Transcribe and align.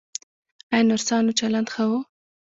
ایا 0.73 0.83
نرسانو 0.89 1.31
چلند 1.39 1.67
ښه 1.73 1.83
و؟ 1.89 1.91